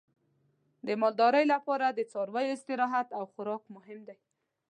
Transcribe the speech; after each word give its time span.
د 0.85 0.87
مالدارۍ 1.01 1.45
لپاره 1.53 1.85
د 1.89 1.99
څارویو 2.11 2.53
استراحت 2.55 3.07
او 3.17 3.23
خوراک 3.33 3.63
مهم 3.75 3.99
دی. 4.07 4.17